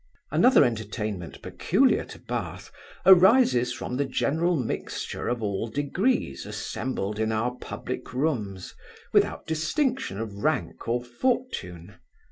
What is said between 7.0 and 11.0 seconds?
in our public rooms, without distinction of rank